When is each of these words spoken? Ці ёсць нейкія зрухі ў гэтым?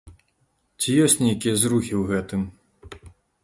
Ці 0.79 0.95
ёсць 1.03 1.17
нейкія 1.25 1.55
зрухі 1.67 1.93
ў 2.01 2.03
гэтым? 2.15 2.41